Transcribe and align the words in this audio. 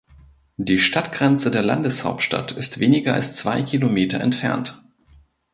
Die 0.57 0.79
Stadtgrenze 0.79 1.51
der 1.51 1.61
Landeshauptstadt 1.61 2.53
ist 2.53 2.79
weniger 2.79 3.13
als 3.13 3.35
zwei 3.35 3.61
Kilometer 3.61 4.19
entfernt. 4.19 4.81